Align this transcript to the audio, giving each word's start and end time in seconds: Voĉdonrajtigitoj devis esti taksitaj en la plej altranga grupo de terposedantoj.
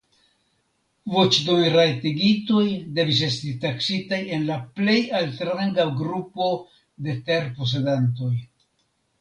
Voĉdonrajtigitoj 1.15 2.63
devis 2.99 3.21
esti 3.29 3.51
taksitaj 3.65 4.19
en 4.39 4.47
la 4.49 4.57
plej 4.79 4.97
altranga 5.21 5.87
grupo 6.01 6.51
de 7.09 7.17
terposedantoj. 7.31 8.35